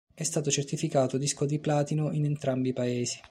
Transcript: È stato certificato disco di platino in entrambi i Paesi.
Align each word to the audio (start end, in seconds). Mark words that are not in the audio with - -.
È 0.15 0.23
stato 0.23 0.49
certificato 0.49 1.19
disco 1.19 1.45
di 1.45 1.59
platino 1.59 2.11
in 2.11 2.25
entrambi 2.25 2.69
i 2.69 2.73
Paesi. 2.73 3.19